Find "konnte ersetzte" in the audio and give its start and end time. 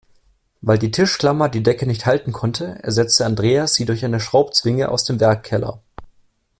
2.31-3.23